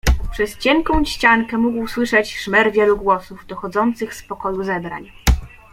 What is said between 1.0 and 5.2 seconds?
ściankę mógł słyszeć szmer wielu głosów, dochodzących z pokoju zebrań."